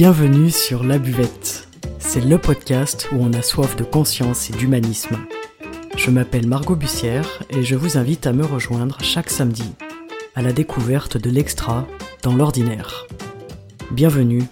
[0.00, 1.68] Bienvenue sur La Buvette.
[1.98, 5.18] C'est le podcast où on a soif de conscience et d'humanisme.
[5.94, 9.74] Je m'appelle Margot Bussière et je vous invite à me rejoindre chaque samedi
[10.34, 11.86] à la découverte de l'extra
[12.22, 13.06] dans l'ordinaire.
[13.90, 14.42] Bienvenue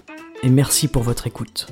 [0.43, 1.69] et merci pour votre écoute.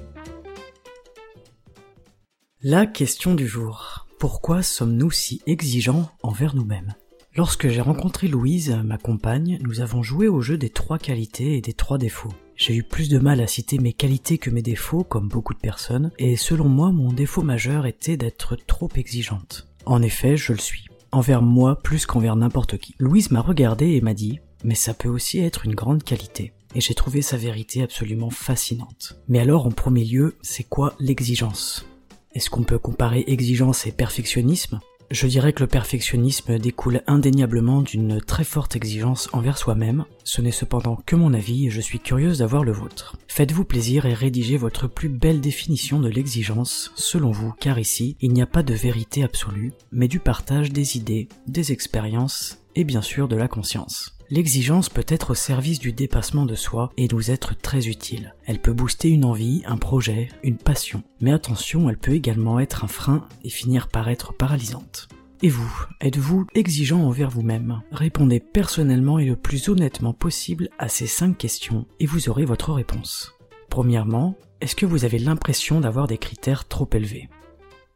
[2.62, 4.06] La question du jour.
[4.18, 6.94] Pourquoi sommes-nous si exigeants envers nous-mêmes?
[7.34, 11.60] Lorsque j'ai rencontré Louise, ma compagne, nous avons joué au jeu des trois qualités et
[11.60, 12.32] des trois défauts.
[12.56, 15.58] J'ai eu plus de mal à citer mes qualités que mes défauts, comme beaucoup de
[15.58, 19.68] personnes, et selon moi, mon défaut majeur était d'être trop exigeante.
[19.84, 20.86] En effet, je le suis.
[21.12, 22.94] Envers moi plus qu'envers n'importe qui.
[22.98, 26.52] Louise m'a regardé et m'a dit, mais ça peut aussi être une grande qualité.
[26.74, 29.18] Et j'ai trouvé sa vérité absolument fascinante.
[29.28, 31.86] Mais alors, en premier lieu, c'est quoi l'exigence?
[32.34, 34.80] Est-ce qu'on peut comparer exigence et perfectionnisme?
[35.10, 40.04] Je dirais que le perfectionnisme découle indéniablement d'une très forte exigence envers soi-même.
[40.24, 43.16] Ce n'est cependant que mon avis et je suis curieuse d'avoir le vôtre.
[43.28, 48.32] Faites-vous plaisir et rédigez votre plus belle définition de l'exigence, selon vous, car ici, il
[48.32, 53.02] n'y a pas de vérité absolue, mais du partage des idées, des expériences et bien
[53.02, 54.15] sûr de la conscience.
[54.28, 58.34] L'exigence peut être au service du dépassement de soi et nous être très utile.
[58.44, 61.04] Elle peut booster une envie, un projet, une passion.
[61.20, 65.06] Mais attention, elle peut également être un frein et finir par être paralysante.
[65.42, 65.70] Et vous,
[66.00, 67.82] êtes-vous exigeant envers vous-même?
[67.92, 72.72] Répondez personnellement et le plus honnêtement possible à ces cinq questions et vous aurez votre
[72.72, 73.34] réponse.
[73.70, 77.28] Premièrement, est-ce que vous avez l'impression d'avoir des critères trop élevés?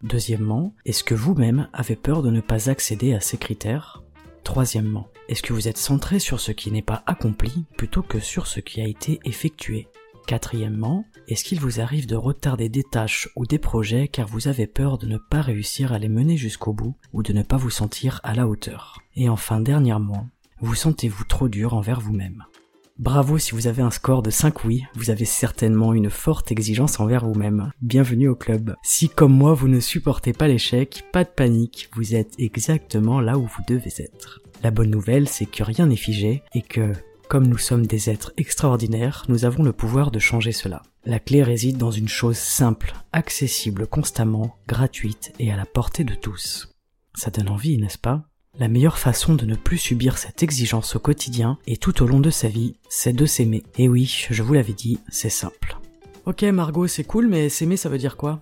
[0.02, 4.02] Deuxièmement, est-ce que vous-même avez peur de ne pas accéder à ces critères?
[4.44, 8.46] Troisièmement, est-ce que vous êtes centré sur ce qui n'est pas accompli plutôt que sur
[8.46, 9.88] ce qui a été effectué?
[10.26, 14.66] Quatrièmement, est-ce qu'il vous arrive de retarder des tâches ou des projets car vous avez
[14.66, 17.70] peur de ne pas réussir à les mener jusqu'au bout ou de ne pas vous
[17.70, 19.00] sentir à la hauteur?
[19.16, 20.28] Et enfin, dernièrement,
[20.60, 22.44] vous sentez-vous trop dur envers vous-même?
[23.00, 27.00] Bravo si vous avez un score de 5 oui, vous avez certainement une forte exigence
[27.00, 27.72] envers vous-même.
[27.80, 28.76] Bienvenue au club.
[28.82, 33.38] Si comme moi vous ne supportez pas l'échec, pas de panique, vous êtes exactement là
[33.38, 34.42] où vous devez être.
[34.62, 36.92] La bonne nouvelle c'est que rien n'est figé et que,
[37.30, 40.82] comme nous sommes des êtres extraordinaires, nous avons le pouvoir de changer cela.
[41.06, 46.14] La clé réside dans une chose simple, accessible constamment, gratuite et à la portée de
[46.14, 46.76] tous.
[47.14, 48.29] Ça donne envie, n'est-ce pas?
[48.60, 52.20] La meilleure façon de ne plus subir cette exigence au quotidien et tout au long
[52.20, 53.64] de sa vie, c'est de s'aimer.
[53.78, 55.78] Et oui, je vous l'avais dit, c'est simple.
[56.26, 58.40] Ok Margot, c'est cool, mais s'aimer ça veut dire quoi?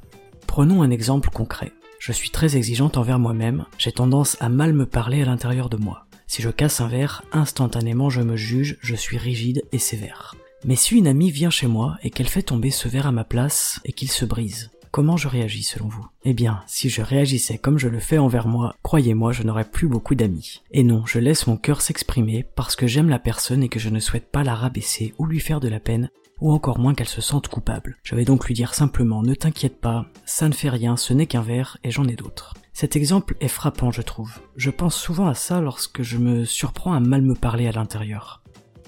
[0.48, 1.72] Prenons un exemple concret.
[2.00, 5.76] Je suis très exigeante envers moi-même, j'ai tendance à mal me parler à l'intérieur de
[5.76, 6.06] moi.
[6.26, 10.34] Si je casse un verre, instantanément je me juge, je suis rigide et sévère.
[10.64, 13.24] Mais si une amie vient chez moi et qu'elle fait tomber ce verre à ma
[13.24, 16.06] place et qu'il se brise, Comment je réagis selon vous?
[16.24, 19.86] Eh bien, si je réagissais comme je le fais envers moi, croyez-moi, je n'aurais plus
[19.86, 20.62] beaucoup d'amis.
[20.70, 23.90] Et non, je laisse mon cœur s'exprimer parce que j'aime la personne et que je
[23.90, 26.10] ne souhaite pas la rabaisser ou lui faire de la peine,
[26.40, 27.98] ou encore moins qu'elle se sente coupable.
[28.02, 31.26] Je vais donc lui dire simplement ne t'inquiète pas, ça ne fait rien, ce n'est
[31.26, 32.54] qu'un verre et j'en ai d'autres.
[32.72, 34.38] Cet exemple est frappant, je trouve.
[34.56, 38.42] Je pense souvent à ça lorsque je me surprends à mal me parler à l'intérieur.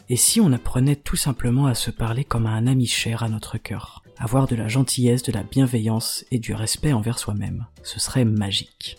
[0.09, 3.29] Et si on apprenait tout simplement à se parler comme à un ami cher à
[3.29, 4.03] notre cœur?
[4.21, 7.67] Avoir de la gentillesse, de la bienveillance et du respect envers soi-même.
[7.83, 8.99] Ce serait magique.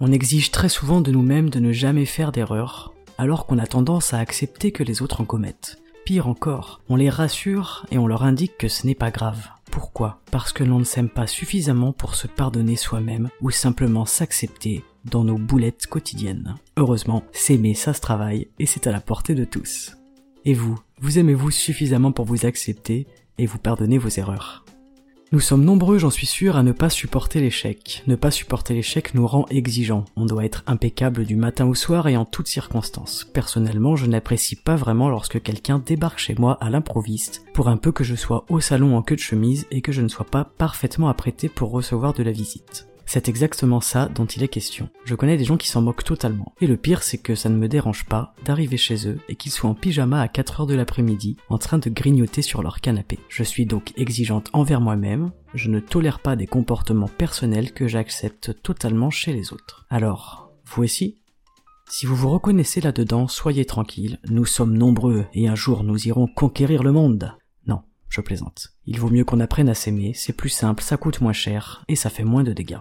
[0.00, 4.14] On exige très souvent de nous-mêmes de ne jamais faire d'erreurs, alors qu'on a tendance
[4.14, 5.76] à accepter que les autres en commettent.
[6.06, 9.48] Pire encore, on les rassure et on leur indique que ce n'est pas grave.
[9.70, 10.20] Pourquoi?
[10.30, 15.22] Parce que l'on ne s'aime pas suffisamment pour se pardonner soi-même ou simplement s'accepter dans
[15.22, 16.56] nos boulettes quotidiennes.
[16.78, 19.96] Heureusement, s'aimer, ça se travaille et c'est à la portée de tous.
[20.46, 23.06] Et vous, vous aimez-vous suffisamment pour vous accepter
[23.38, 24.64] et vous pardonnez vos erreurs.
[25.32, 28.02] Nous sommes nombreux, j'en suis sûr, à ne pas supporter l'échec.
[28.08, 30.04] Ne pas supporter l'échec nous rend exigeants.
[30.16, 33.30] On doit être impeccable du matin au soir et en toutes circonstances.
[33.32, 37.92] Personnellement, je n'apprécie pas vraiment lorsque quelqu'un débarque chez moi à l'improviste, pour un peu
[37.92, 40.42] que je sois au salon en queue de chemise et que je ne sois pas
[40.42, 42.89] parfaitement apprêté pour recevoir de la visite.
[43.12, 44.88] C'est exactement ça dont il est question.
[45.04, 46.54] Je connais des gens qui s'en moquent totalement.
[46.60, 49.50] Et le pire, c'est que ça ne me dérange pas d'arriver chez eux et qu'ils
[49.50, 53.18] soient en pyjama à 4 heures de l'après-midi en train de grignoter sur leur canapé.
[53.28, 58.62] Je suis donc exigeante envers moi-même, je ne tolère pas des comportements personnels que j'accepte
[58.62, 59.86] totalement chez les autres.
[59.90, 61.16] Alors, vous aussi
[61.88, 66.28] si vous vous reconnaissez là-dedans, soyez tranquille, nous sommes nombreux et un jour nous irons
[66.28, 67.36] conquérir le monde.
[67.66, 68.68] Non, je plaisante.
[68.86, 71.96] Il vaut mieux qu'on apprenne à s'aimer, c'est plus simple, ça coûte moins cher et
[71.96, 72.78] ça fait moins de dégâts.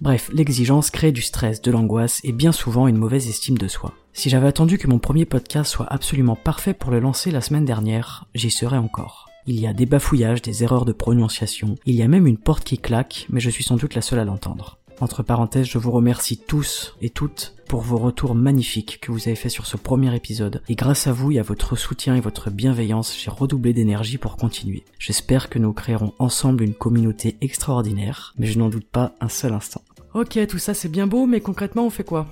[0.00, 3.92] Bref, l'exigence crée du stress, de l'angoisse et bien souvent une mauvaise estime de soi.
[4.14, 7.66] Si j'avais attendu que mon premier podcast soit absolument parfait pour le lancer la semaine
[7.66, 9.28] dernière, j'y serais encore.
[9.46, 12.64] Il y a des bafouillages, des erreurs de prononciation, il y a même une porte
[12.64, 14.78] qui claque, mais je suis sans doute la seule à l'entendre.
[15.00, 19.36] Entre parenthèses, je vous remercie tous et toutes pour vos retours magnifiques que vous avez
[19.36, 20.60] fait sur ce premier épisode.
[20.68, 24.36] Et grâce à vous et à votre soutien et votre bienveillance, j'ai redoublé d'énergie pour
[24.36, 24.84] continuer.
[24.98, 29.54] J'espère que nous créerons ensemble une communauté extraordinaire, mais je n'en doute pas un seul
[29.54, 29.82] instant.
[30.12, 32.26] Ok, tout ça c'est bien beau, mais concrètement on fait quoi?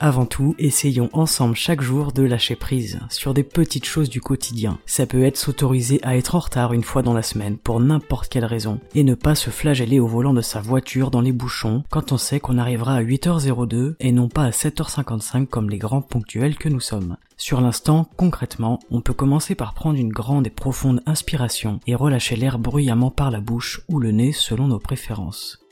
[0.00, 4.78] Avant tout, essayons ensemble chaque jour de lâcher prise sur des petites choses du quotidien.
[4.86, 8.28] Ça peut être s'autoriser à être en retard une fois dans la semaine pour n'importe
[8.28, 11.84] quelle raison et ne pas se flageller au volant de sa voiture dans les bouchons
[11.90, 16.02] quand on sait qu'on arrivera à 8h02 et non pas à 7h55 comme les grands
[16.02, 17.16] ponctuels que nous sommes.
[17.36, 22.36] Sur l'instant, concrètement, on peut commencer par prendre une grande et profonde inspiration et relâcher
[22.36, 25.63] l'air bruyamment par la bouche ou le nez selon nos préférences.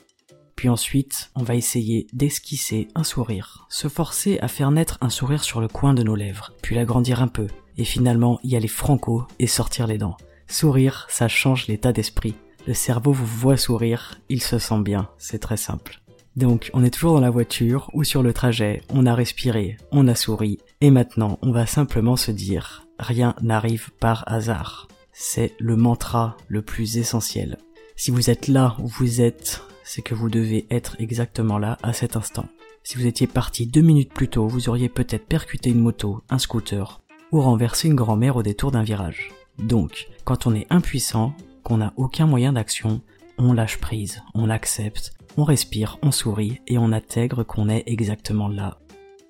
[0.57, 5.43] Puis ensuite, on va essayer d'esquisser un sourire, se forcer à faire naître un sourire
[5.43, 7.47] sur le coin de nos lèvres, puis l'agrandir un peu,
[7.77, 10.17] et finalement y aller franco et sortir les dents.
[10.47, 12.35] Sourire, ça change l'état d'esprit.
[12.67, 16.01] Le cerveau vous voit sourire, il se sent bien, c'est très simple.
[16.37, 20.09] Donc on est toujours dans la voiture ou sur le trajet, on a respiré, on
[20.09, 24.89] a souri, et maintenant on va simplement se dire, rien n'arrive par hasard.
[25.13, 27.59] C'est le mantra le plus essentiel.
[27.97, 29.63] Si vous êtes là où vous êtes,
[29.95, 32.47] c'est que vous devez être exactement là à cet instant.
[32.83, 36.39] Si vous étiez parti deux minutes plus tôt, vous auriez peut-être percuté une moto, un
[36.39, 39.35] scooter, ou renversé une grand-mère au détour d'un virage.
[39.59, 43.03] Donc, quand on est impuissant, qu'on n'a aucun moyen d'action,
[43.37, 48.49] on lâche prise, on accepte, on respire, on sourit et on intègre qu'on est exactement
[48.49, 48.79] là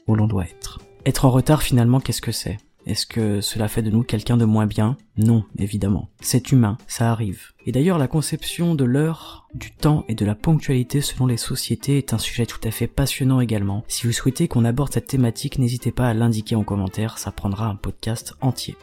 [0.06, 0.78] où l'on doit être.
[1.04, 2.58] Être en retard finalement, qu'est-ce que c'est?
[2.86, 4.96] Est-ce que cela fait de nous quelqu'un de moins bien?
[5.16, 6.08] Non, évidemment.
[6.20, 7.52] C'est humain, ça arrive.
[7.64, 11.98] Et d'ailleurs, la conception de l'heure, du temps et de la ponctualité selon les sociétés
[11.98, 13.84] est un sujet tout à fait passionnant également.
[13.86, 17.66] Si vous souhaitez qu'on aborde cette thématique, n'hésitez pas à l'indiquer en commentaire, ça prendra
[17.66, 18.76] un podcast entier.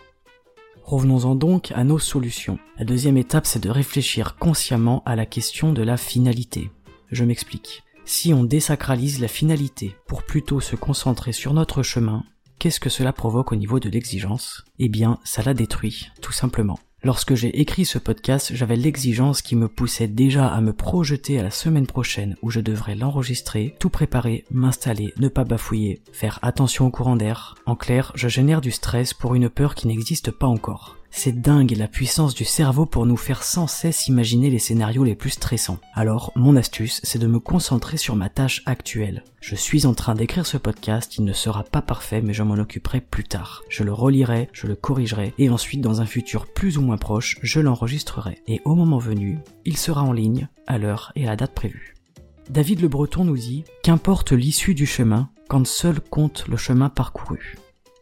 [0.84, 2.58] Revenons-en donc à nos solutions.
[2.78, 6.72] La deuxième étape, c'est de réfléchir consciemment à la question de la finalité.
[7.12, 7.84] Je m'explique.
[8.06, 12.24] Si on désacralise la finalité pour plutôt se concentrer sur notre chemin,
[12.60, 14.66] Qu'est-ce que cela provoque au niveau de l'exigence?
[14.80, 16.78] Eh bien, ça la détruit, tout simplement.
[17.02, 21.44] Lorsque j'ai écrit ce podcast, j'avais l'exigence qui me poussait déjà à me projeter à
[21.44, 26.88] la semaine prochaine où je devrais l'enregistrer, tout préparer, m'installer, ne pas bafouiller, faire attention
[26.88, 27.56] au courant d'air.
[27.66, 30.99] En clair, je génère du stress pour une peur qui n'existe pas encore.
[31.12, 35.16] C'est dingue la puissance du cerveau pour nous faire sans cesse imaginer les scénarios les
[35.16, 35.80] plus stressants.
[35.94, 39.24] Alors, mon astuce, c'est de me concentrer sur ma tâche actuelle.
[39.42, 42.56] Je suis en train d'écrire ce podcast, il ne sera pas parfait, mais je m'en
[42.56, 43.64] occuperai plus tard.
[43.70, 47.38] Je le relirai, je le corrigerai, et ensuite, dans un futur plus ou moins proche,
[47.42, 48.42] je l'enregistrerai.
[48.48, 51.96] Et au moment venu, il sera en ligne, à l'heure et à la date prévue.
[52.50, 57.58] David Le Breton nous dit Qu'importe l'issue du chemin, quand seul compte le chemin parcouru.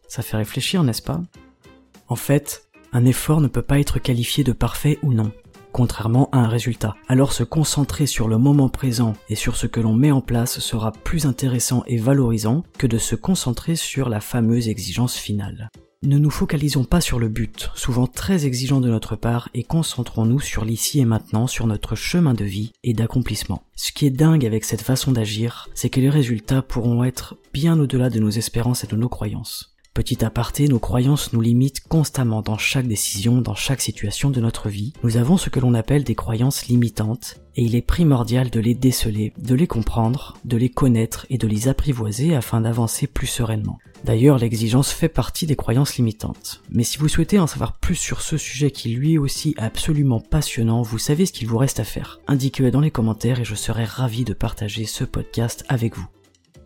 [0.08, 1.22] Ça fait réfléchir, n'est-ce pas?
[2.10, 2.67] En fait,
[2.98, 5.32] un effort ne peut pas être qualifié de parfait ou non,
[5.72, 6.96] contrairement à un résultat.
[7.08, 10.58] Alors se concentrer sur le moment présent et sur ce que l'on met en place
[10.58, 15.70] sera plus intéressant et valorisant que de se concentrer sur la fameuse exigence finale.
[16.02, 20.40] Ne nous focalisons pas sur le but, souvent très exigeant de notre part, et concentrons-nous
[20.40, 23.62] sur l'ici et maintenant, sur notre chemin de vie et d'accomplissement.
[23.76, 27.80] Ce qui est dingue avec cette façon d'agir, c'est que les résultats pourront être bien
[27.80, 29.77] au-delà de nos espérances et de nos croyances.
[29.98, 34.70] Petit aparté, nos croyances nous limitent constamment dans chaque décision, dans chaque situation de notre
[34.70, 34.94] vie.
[35.02, 38.76] Nous avons ce que l'on appelle des croyances limitantes, et il est primordial de les
[38.76, 43.80] déceler, de les comprendre, de les connaître et de les apprivoiser afin d'avancer plus sereinement.
[44.04, 46.62] D'ailleurs, l'exigence fait partie des croyances limitantes.
[46.70, 50.20] Mais si vous souhaitez en savoir plus sur ce sujet qui lui est aussi absolument
[50.20, 52.20] passionnant, vous savez ce qu'il vous reste à faire.
[52.28, 56.08] Indiquez-le dans les commentaires et je serai ravi de partager ce podcast avec vous.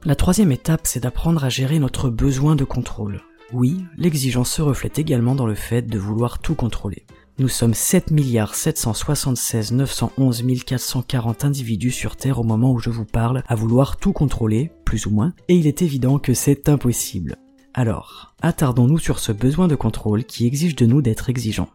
[0.04, 3.22] La troisième étape, c'est d'apprendre à gérer notre besoin de contrôle.
[3.54, 7.06] Oui, l'exigence se reflète également dans le fait de vouloir tout contrôler.
[7.38, 13.06] Nous sommes 7 milliards 776 911 440 individus sur Terre au moment où je vous
[13.06, 17.36] parle à vouloir tout contrôler, plus ou moins, et il est évident que c'est impossible.
[17.76, 21.70] Alors, attardons-nous sur ce besoin de contrôle qui exige de nous d'être exigeants.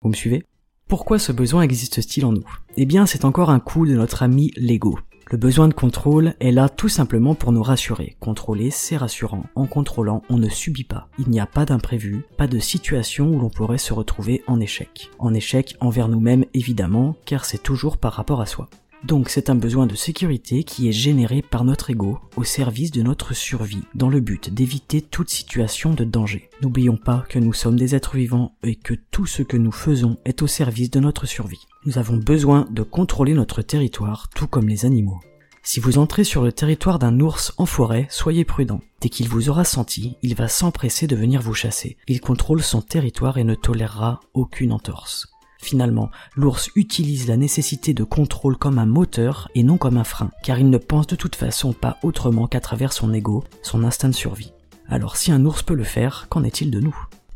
[0.00, 0.44] Vous me suivez?
[0.88, 2.48] Pourquoi ce besoin existe-t-il en nous?
[2.78, 4.98] Eh bien, c'est encore un coup de notre ami l'ego.
[5.34, 8.16] Le besoin de contrôle est là tout simplement pour nous rassurer.
[8.20, 9.42] Contrôler, c'est rassurant.
[9.56, 11.08] En contrôlant, on ne subit pas.
[11.18, 15.10] Il n'y a pas d'imprévu, pas de situation où l'on pourrait se retrouver en échec.
[15.18, 18.68] En échec envers nous-mêmes évidemment, car c'est toujours par rapport à soi.
[19.04, 23.02] Donc c'est un besoin de sécurité qui est généré par notre ego au service de
[23.02, 26.48] notre survie, dans le but d'éviter toute situation de danger.
[26.62, 30.16] N'oublions pas que nous sommes des êtres vivants et que tout ce que nous faisons
[30.24, 31.66] est au service de notre survie.
[31.84, 35.20] Nous avons besoin de contrôler notre territoire tout comme les animaux.
[35.62, 38.80] Si vous entrez sur le territoire d'un ours en forêt, soyez prudent.
[39.02, 41.98] Dès qu'il vous aura senti, il va s'empresser de venir vous chasser.
[42.08, 45.33] Il contrôle son territoire et ne tolérera aucune entorse.
[45.64, 50.30] Finalement, l'ours utilise la nécessité de contrôle comme un moteur et non comme un frein,
[50.42, 54.10] car il ne pense de toute façon pas autrement qu'à travers son ego, son instinct
[54.10, 54.52] de survie.
[54.90, 56.94] Alors si un ours peut le faire, qu'en est-il de nous?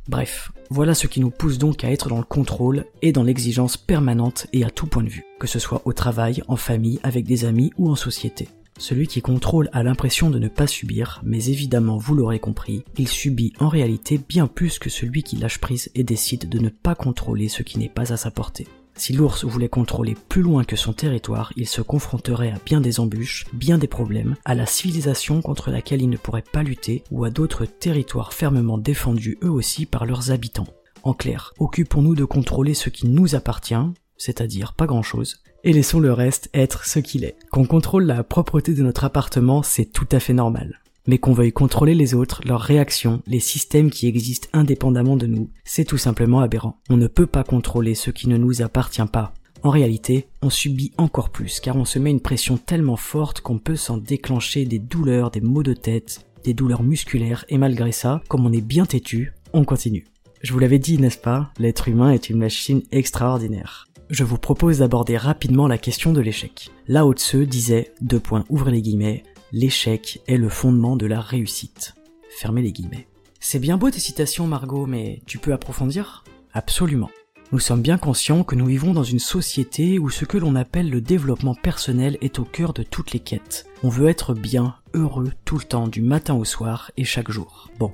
[0.09, 3.79] Bref, voilà ce qui nous pousse donc à être dans le contrôle et dans l'exigence
[3.79, 7.25] permanente et à tout point de vue, que ce soit au travail, en famille, avec
[7.25, 8.47] des amis ou en société.
[8.79, 13.09] Celui qui contrôle a l'impression de ne pas subir, mais évidemment vous l'aurez compris, il
[13.09, 16.95] subit en réalité bien plus que celui qui lâche prise et décide de ne pas
[16.95, 18.69] contrôler ce qui n'est pas à sa portée.
[18.95, 22.99] Si l'ours voulait contrôler plus loin que son territoire, il se confronterait à bien des
[22.99, 27.25] embûches, bien des problèmes, à la civilisation contre laquelle il ne pourrait pas lutter, ou
[27.25, 30.67] à d'autres territoires fermement défendus eux aussi par leurs habitants.
[31.05, 33.75] En clair, occupons-nous de contrôler ce qui nous appartient,
[34.19, 37.37] c'est-à-dire pas grand-chose, et laissons le reste être ce qu'il est.
[37.51, 41.53] Qu'on contrôle la propreté de notre appartement, c'est tout à fait normal mais qu'on veuille
[41.53, 46.41] contrôler les autres, leurs réactions, les systèmes qui existent indépendamment de nous, c'est tout simplement
[46.41, 46.77] aberrant.
[46.91, 49.33] On ne peut pas contrôler ce qui ne nous appartient pas.
[49.63, 53.59] En réalité, on subit encore plus, car on se met une pression tellement forte qu'on
[53.59, 58.23] peut s'en déclencher des douleurs, des maux de tête, des douleurs musculaires, et malgré ça,
[58.29, 60.07] comme on est bien têtu, on continue.
[60.43, 61.51] Je vous l'avais dit, n'est-ce pas?
[61.59, 63.89] L'être humain est une machine extraordinaire.
[64.11, 66.71] Je vous propose d'aborder rapidement la question de l'échec.
[66.87, 69.23] Lao Tse disait, deux points, ouvrez les guillemets,
[69.53, 71.95] l'échec est le fondement de la réussite.
[72.31, 73.07] Fermez les guillemets.
[73.39, 76.25] C'est bien beau tes citations, Margot, mais tu peux approfondir?
[76.55, 77.11] Absolument.
[77.53, 80.89] Nous sommes bien conscients que nous vivons dans une société où ce que l'on appelle
[80.89, 83.67] le développement personnel est au cœur de toutes les quêtes.
[83.83, 87.71] On veut être bien, heureux, tout le temps, du matin au soir et chaque jour.
[87.79, 87.93] Bon,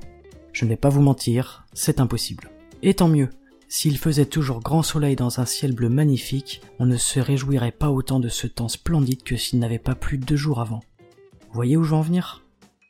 [0.52, 2.50] je ne vais pas vous mentir, c'est impossible.
[2.82, 3.30] Et tant mieux.
[3.76, 7.90] S'il faisait toujours grand soleil dans un ciel bleu magnifique, on ne se réjouirait pas
[7.90, 10.78] autant de ce temps splendide que s'il n'avait pas plu deux jours avant
[11.52, 12.44] voyez où je veux en venir?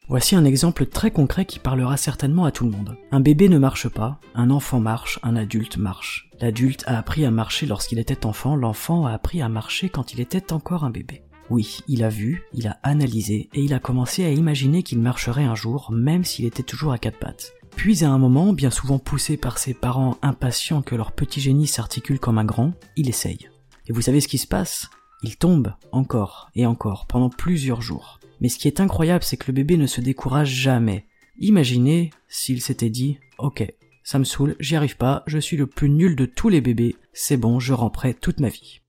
[0.08, 2.98] Voici un exemple très concret qui parlera certainement à tout le monde.
[3.12, 6.28] Un bébé ne marche pas, un enfant marche, un adulte marche.
[6.38, 10.20] L'adulte a appris à marcher lorsqu'il était enfant, l'enfant a appris à marcher quand il
[10.20, 11.22] était encore un bébé.
[11.48, 15.44] Oui, il a vu, il a analysé, et il a commencé à imaginer qu'il marcherait
[15.44, 17.54] un jour, même s'il était toujours à quatre pattes.
[17.76, 21.66] Puis à un moment, bien souvent poussé par ses parents impatients que leur petit génie
[21.66, 23.48] s'articule comme un grand, il essaye.
[23.86, 24.88] Et vous savez ce qui se passe?
[25.22, 28.20] Il tombe, encore et encore, pendant plusieurs jours.
[28.40, 31.06] Mais ce qui est incroyable, c'est que le bébé ne se décourage jamais.
[31.38, 33.66] Imaginez s'il s'était dit, ok,
[34.02, 36.96] ça me saoule, j'y arrive pas, je suis le plus nul de tous les bébés,
[37.12, 38.80] c'est bon, je ramperai toute ma vie.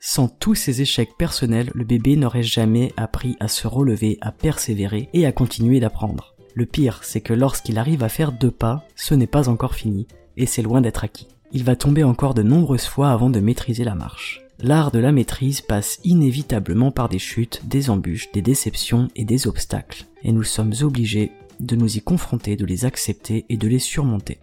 [0.00, 5.08] Sans tous ces échecs personnels, le bébé n'aurait jamais appris à se relever, à persévérer
[5.12, 6.31] et à continuer d'apprendre.
[6.54, 10.06] Le pire, c'est que lorsqu'il arrive à faire deux pas, ce n'est pas encore fini,
[10.36, 11.28] et c'est loin d'être acquis.
[11.52, 14.42] Il va tomber encore de nombreuses fois avant de maîtriser la marche.
[14.58, 19.46] L'art de la maîtrise passe inévitablement par des chutes, des embûches, des déceptions et des
[19.46, 23.78] obstacles, et nous sommes obligés de nous y confronter, de les accepter et de les
[23.78, 24.38] surmonter.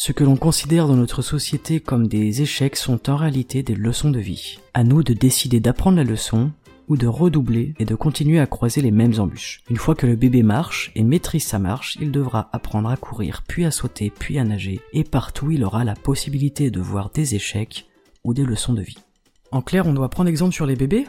[0.00, 4.10] Ce que l'on considère dans notre société comme des échecs sont en réalité des leçons
[4.10, 4.60] de vie.
[4.72, 6.52] À nous de décider d'apprendre la leçon
[6.88, 9.62] ou de redoubler et de continuer à croiser les mêmes embûches.
[9.70, 13.42] Une fois que le bébé marche et maîtrise sa marche, il devra apprendre à courir,
[13.46, 17.34] puis à sauter, puis à nager, et partout il aura la possibilité de voir des
[17.34, 17.86] échecs
[18.24, 18.98] ou des leçons de vie.
[19.50, 21.06] En clair, on doit prendre exemple sur les bébés?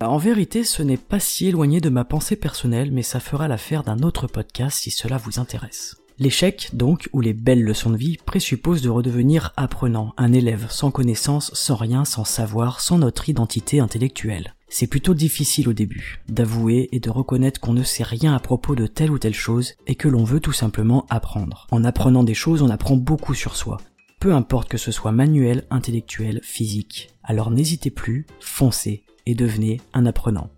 [0.00, 3.82] En vérité, ce n'est pas si éloigné de ma pensée personnelle, mais ça fera l'affaire
[3.82, 5.96] d'un autre podcast si cela vous intéresse.
[6.20, 10.90] L'échec, donc, ou les belles leçons de vie, présuppose de redevenir apprenant, un élève sans
[10.90, 14.54] connaissance, sans rien, sans savoir, sans notre identité intellectuelle.
[14.70, 18.74] C'est plutôt difficile au début, d'avouer et de reconnaître qu'on ne sait rien à propos
[18.74, 21.66] de telle ou telle chose et que l'on veut tout simplement apprendre.
[21.70, 23.78] En apprenant des choses, on apprend beaucoup sur soi,
[24.20, 27.10] peu importe que ce soit manuel, intellectuel, physique.
[27.24, 30.50] Alors n'hésitez plus, foncez et devenez un apprenant.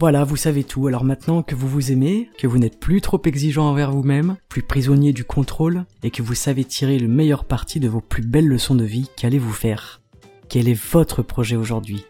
[0.00, 0.88] Voilà, vous savez tout.
[0.88, 4.62] Alors maintenant que vous vous aimez, que vous n'êtes plus trop exigeant envers vous-même, plus
[4.62, 8.48] prisonnier du contrôle, et que vous savez tirer le meilleur parti de vos plus belles
[8.48, 10.00] leçons de vie, qu'allez-vous faire?
[10.48, 12.04] Quel est votre projet aujourd'hui?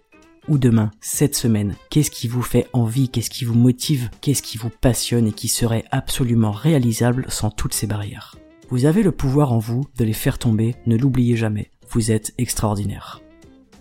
[0.49, 4.58] Ou demain, cette semaine Qu'est-ce qui vous fait envie Qu'est-ce qui vous motive Qu'est-ce qui
[4.58, 8.37] vous passionne et qui serait absolument réalisable sans toutes ces barrières?
[8.68, 11.70] Vous avez le pouvoir en vous de les faire tomber, ne l'oubliez jamais.
[11.90, 13.20] Vous êtes extraordinaire.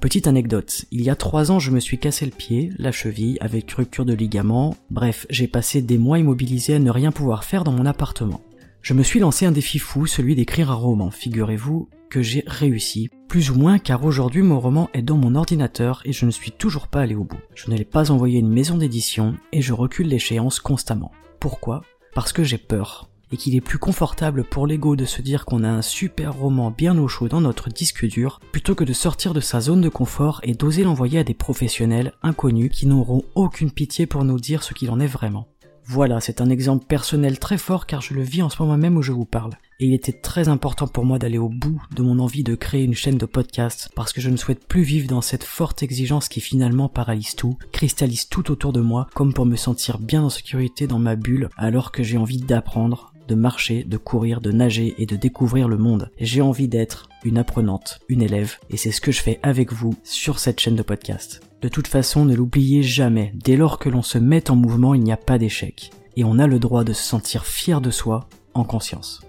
[0.01, 3.37] Petite anecdote, il y a trois ans je me suis cassé le pied, la cheville,
[3.39, 7.63] avec rupture de ligament, bref, j'ai passé des mois immobilisé à ne rien pouvoir faire
[7.63, 8.41] dans mon appartement.
[8.81, 13.09] Je me suis lancé un défi fou, celui d'écrire un roman, figurez-vous que j'ai réussi,
[13.29, 16.51] plus ou moins car aujourd'hui mon roman est dans mon ordinateur et je ne suis
[16.51, 17.39] toujours pas allé au bout.
[17.55, 21.11] Je ne l'ai pas envoyé à une maison d'édition et je recule l'échéance constamment.
[21.39, 21.81] Pourquoi?
[22.13, 25.63] Parce que j'ai peur et qu'il est plus confortable pour l'ego de se dire qu'on
[25.63, 29.33] a un super roman bien au chaud dans notre disque dur, plutôt que de sortir
[29.33, 33.71] de sa zone de confort et d'oser l'envoyer à des professionnels inconnus qui n'auront aucune
[33.71, 35.47] pitié pour nous dire ce qu'il en est vraiment.
[35.85, 38.97] Voilà, c'est un exemple personnel très fort car je le vis en ce moment même
[38.97, 39.53] où je vous parle.
[39.81, 42.83] Et il était très important pour moi d'aller au bout de mon envie de créer
[42.83, 46.29] une chaîne de podcast parce que je ne souhaite plus vivre dans cette forte exigence
[46.29, 50.29] qui finalement paralyse tout, cristallise tout autour de moi comme pour me sentir bien en
[50.29, 54.93] sécurité dans ma bulle alors que j'ai envie d'apprendre, de marcher, de courir, de nager
[54.99, 56.11] et de découvrir le monde.
[56.19, 59.95] J'ai envie d'être une apprenante, une élève et c'est ce que je fais avec vous
[60.03, 61.41] sur cette chaîne de podcast.
[61.63, 65.01] De toute façon, ne l'oubliez jamais, dès lors que l'on se met en mouvement, il
[65.01, 65.89] n'y a pas d'échec.
[66.17, 69.21] Et on a le droit de se sentir fier de soi, en conscience.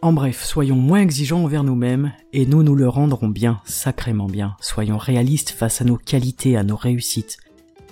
[0.00, 4.56] En bref, soyons moins exigeants envers nous-mêmes, et nous nous le rendrons bien, sacrément bien.
[4.60, 7.38] Soyons réalistes face à nos qualités, à nos réussites.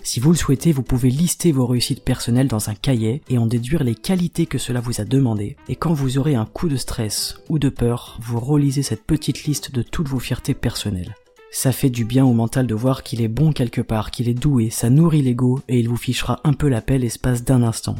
[0.04, 3.46] Si vous le souhaitez, vous pouvez lister vos réussites personnelles dans un cahier et en
[3.46, 5.56] déduire les qualités que cela vous a demandé.
[5.68, 9.42] Et quand vous aurez un coup de stress ou de peur, vous relisez cette petite
[9.42, 11.16] liste de toutes vos fiertés personnelles.
[11.50, 14.34] Ça fait du bien au mental de voir qu'il est bon quelque part, qu'il est
[14.34, 17.96] doué, ça nourrit l'ego et il vous fichera un peu la paix l'espace d'un instant.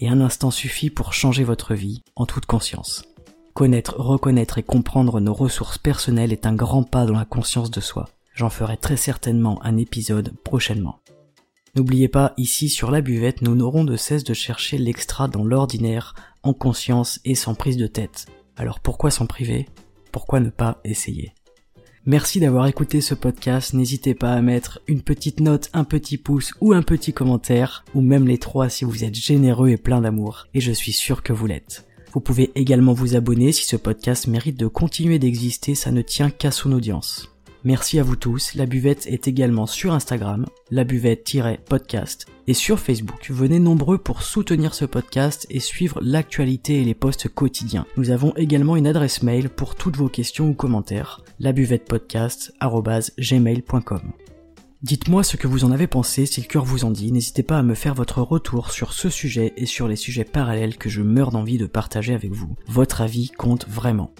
[0.00, 3.04] Et un instant suffit pour changer votre vie en toute conscience.
[3.56, 7.80] Connaître, reconnaître et comprendre nos ressources personnelles est un grand pas dans la conscience de
[7.80, 8.10] soi.
[8.34, 10.98] J'en ferai très certainement un épisode prochainement.
[11.74, 16.14] N'oubliez pas, ici sur la buvette, nous n'aurons de cesse de chercher l'extra dans l'ordinaire,
[16.42, 18.26] en conscience et sans prise de tête.
[18.58, 19.66] Alors pourquoi s'en priver?
[20.12, 21.32] Pourquoi ne pas essayer?
[22.04, 23.72] Merci d'avoir écouté ce podcast.
[23.72, 28.02] N'hésitez pas à mettre une petite note, un petit pouce ou un petit commentaire, ou
[28.02, 30.46] même les trois si vous êtes généreux et plein d'amour.
[30.52, 31.85] Et je suis sûr que vous l'êtes.
[32.16, 36.30] Vous pouvez également vous abonner si ce podcast mérite de continuer d'exister, ça ne tient
[36.30, 37.30] qu'à son audience.
[37.62, 38.54] Merci à vous tous.
[38.54, 43.26] La buvette est également sur Instagram, la buvette-podcast, et sur Facebook.
[43.28, 47.84] Venez nombreux pour soutenir ce podcast et suivre l'actualité et les posts quotidiens.
[47.98, 54.12] Nous avons également une adresse mail pour toutes vos questions ou commentaires, labuvettepodcast.gmail.com.
[54.82, 57.58] Dites-moi ce que vous en avez pensé si le cœur vous en dit, n'hésitez pas
[57.58, 61.00] à me faire votre retour sur ce sujet et sur les sujets parallèles que je
[61.00, 62.56] meurs d'envie de partager avec vous.
[62.68, 64.12] Votre avis compte vraiment.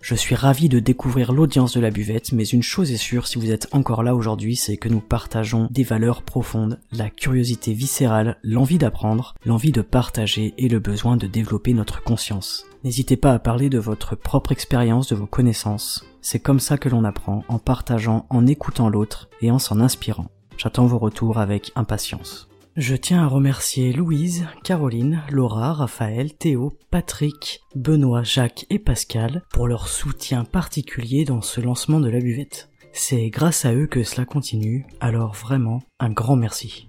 [0.00, 3.38] Je suis ravi de découvrir l'audience de la buvette, mais une chose est sûre si
[3.38, 8.38] vous êtes encore là aujourd'hui, c'est que nous partageons des valeurs profondes, la curiosité viscérale,
[8.42, 12.64] l'envie d'apprendre, l'envie de partager et le besoin de développer notre conscience.
[12.82, 16.06] N'hésitez pas à parler de votre propre expérience, de vos connaissances.
[16.22, 20.30] C'est comme ça que l'on apprend, en partageant, en écoutant l'autre et en s'en inspirant.
[20.56, 22.49] J'attends vos retours avec impatience.
[22.80, 29.68] Je tiens à remercier Louise, Caroline, Laura, Raphaël, Théo, Patrick, Benoît, Jacques et Pascal pour
[29.68, 32.70] leur soutien particulier dans ce lancement de la buvette.
[32.94, 36.88] C'est grâce à eux que cela continue, alors vraiment un grand merci.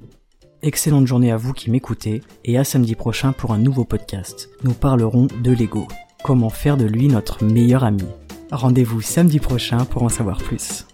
[0.62, 4.50] Excellente journée à vous qui m'écoutez et à samedi prochain pour un nouveau podcast.
[4.64, 5.90] Nous parlerons de l'ego.
[6.24, 8.06] Comment faire de lui notre meilleur ami.
[8.50, 10.86] Rendez-vous samedi prochain pour en savoir plus.